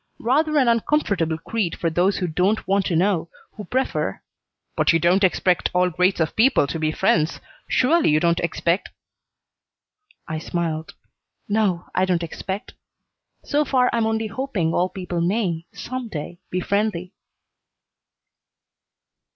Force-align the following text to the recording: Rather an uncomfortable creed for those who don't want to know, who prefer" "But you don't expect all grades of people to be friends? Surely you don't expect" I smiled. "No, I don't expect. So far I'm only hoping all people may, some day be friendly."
Rather 0.19 0.57
an 0.57 0.67
uncomfortable 0.67 1.37
creed 1.37 1.77
for 1.77 1.87
those 1.91 2.17
who 2.17 2.25
don't 2.27 2.67
want 2.67 2.87
to 2.87 2.95
know, 2.95 3.29
who 3.51 3.63
prefer" 3.65 4.19
"But 4.75 4.93
you 4.93 4.97
don't 4.97 5.23
expect 5.23 5.69
all 5.75 5.91
grades 5.91 6.19
of 6.19 6.35
people 6.35 6.65
to 6.65 6.79
be 6.79 6.91
friends? 6.91 7.39
Surely 7.67 8.09
you 8.09 8.19
don't 8.19 8.39
expect" 8.39 8.89
I 10.27 10.39
smiled. 10.39 10.95
"No, 11.47 11.85
I 11.93 12.05
don't 12.05 12.23
expect. 12.23 12.73
So 13.43 13.63
far 13.63 13.91
I'm 13.93 14.07
only 14.07 14.25
hoping 14.25 14.73
all 14.73 14.89
people 14.89 15.21
may, 15.21 15.67
some 15.71 16.07
day 16.07 16.39
be 16.49 16.61
friendly." 16.61 17.13